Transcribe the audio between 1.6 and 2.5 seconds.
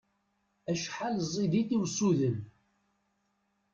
i usuden!